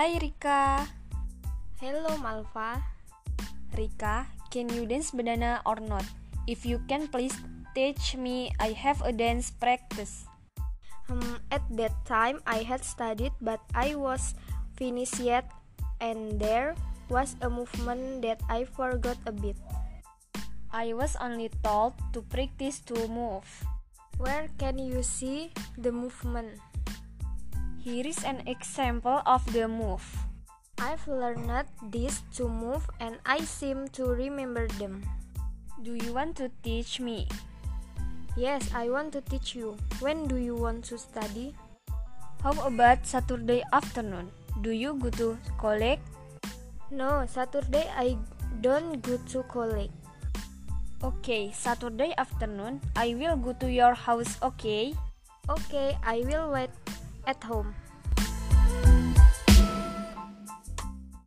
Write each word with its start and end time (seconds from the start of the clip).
Hai 0.00 0.16
Rika. 0.16 0.88
Hello 1.76 2.16
Malva. 2.24 2.80
Rika, 3.76 4.24
can 4.48 4.72
you 4.72 4.88
dance 4.88 5.12
banana 5.12 5.60
or 5.68 5.76
not? 5.76 6.08
If 6.48 6.64
you 6.64 6.80
can, 6.88 7.04
please 7.04 7.36
teach 7.76 8.16
me. 8.16 8.48
I 8.56 8.72
have 8.72 9.04
a 9.04 9.12
dance 9.12 9.52
practice. 9.52 10.24
Um, 11.12 11.44
at 11.52 11.60
that 11.76 11.92
time, 12.08 12.40
I 12.48 12.64
had 12.64 12.80
studied, 12.80 13.36
but 13.44 13.60
I 13.76 13.92
was 13.92 14.32
finished 14.72 15.20
yet, 15.20 15.52
and 16.00 16.40
there 16.40 16.80
was 17.12 17.36
a 17.44 17.52
movement 17.52 18.24
that 18.24 18.40
I 18.48 18.64
forgot 18.64 19.20
a 19.28 19.36
bit. 19.36 19.60
I 20.72 20.96
was 20.96 21.12
only 21.20 21.52
told 21.60 21.92
to 22.16 22.24
practice 22.24 22.80
to 22.88 22.96
move. 23.04 23.44
Where 24.16 24.48
can 24.56 24.80
you 24.80 25.04
see 25.04 25.52
the 25.76 25.92
movement? 25.92 26.56
Here 27.80 28.04
is 28.04 28.20
an 28.28 28.44
example 28.44 29.24
of 29.24 29.40
the 29.56 29.64
move. 29.64 30.04
I've 30.76 31.00
learned 31.08 31.64
these 31.88 32.20
two 32.28 32.44
moves 32.46 32.84
and 33.00 33.16
I 33.24 33.40
seem 33.40 33.88
to 33.96 34.04
remember 34.04 34.68
them. 34.76 35.00
Do 35.80 35.96
you 35.96 36.12
want 36.12 36.36
to 36.44 36.52
teach 36.62 37.00
me? 37.00 37.24
Yes, 38.36 38.68
I 38.76 38.90
want 38.92 39.16
to 39.16 39.22
teach 39.24 39.54
you. 39.56 39.80
When 40.04 40.28
do 40.28 40.36
you 40.36 40.54
want 40.54 40.84
to 40.92 40.98
study? 40.98 41.56
How 42.44 42.52
about 42.60 43.06
Saturday 43.06 43.64
afternoon? 43.72 44.28
Do 44.60 44.76
you 44.76 45.00
go 45.00 45.08
to 45.16 45.38
college? 45.56 46.04
No, 46.90 47.24
Saturday 47.24 47.88
I 47.96 48.18
don't 48.60 49.00
go 49.00 49.16
to 49.32 49.42
college. 49.48 49.88
Okay, 51.02 51.48
Saturday 51.56 52.12
afternoon 52.18 52.82
I 52.94 53.16
will 53.16 53.40
go 53.40 53.56
to 53.56 53.72
your 53.72 53.94
house, 53.94 54.36
okay? 54.42 54.92
Okay, 55.48 55.96
I 56.04 56.20
will 56.28 56.52
wait 56.52 56.68
at 57.26 57.42
home. 57.44 57.74